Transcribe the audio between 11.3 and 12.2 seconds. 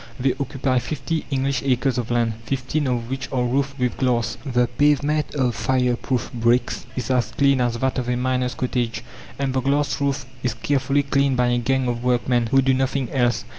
by a gang of